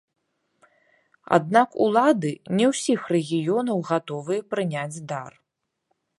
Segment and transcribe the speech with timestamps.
[1.37, 5.31] Аднак улады не ўсіх рэгіёнаў гатовыя прыняць дар.